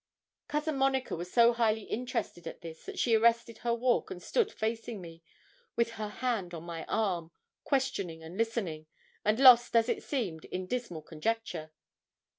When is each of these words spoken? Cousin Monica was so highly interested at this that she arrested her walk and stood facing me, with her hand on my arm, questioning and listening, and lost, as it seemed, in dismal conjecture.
Cousin 0.47 0.77
Monica 0.77 1.15
was 1.15 1.31
so 1.31 1.53
highly 1.53 1.83
interested 1.83 2.47
at 2.47 2.61
this 2.61 2.85
that 2.85 2.97
she 2.97 3.13
arrested 3.13 3.59
her 3.59 3.71
walk 3.75 4.09
and 4.09 4.19
stood 4.19 4.51
facing 4.51 4.99
me, 4.99 5.21
with 5.75 5.91
her 5.91 6.07
hand 6.09 6.55
on 6.55 6.63
my 6.63 6.85
arm, 6.85 7.29
questioning 7.63 8.23
and 8.23 8.35
listening, 8.35 8.87
and 9.23 9.37
lost, 9.39 9.75
as 9.75 9.87
it 9.89 10.01
seemed, 10.01 10.45
in 10.45 10.65
dismal 10.65 11.03
conjecture. 11.03 11.71